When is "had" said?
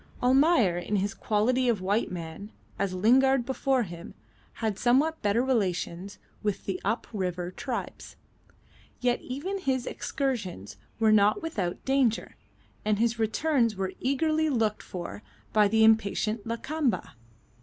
4.53-4.79